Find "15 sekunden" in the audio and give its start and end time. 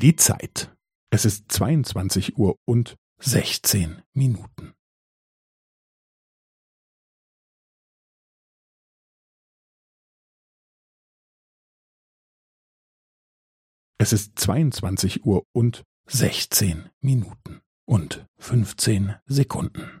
18.38-20.00